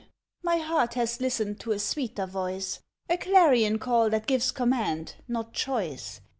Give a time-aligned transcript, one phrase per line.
[0.41, 6.21] My heart has listened to a sweeter voice, A clarion call that gives command—not choice.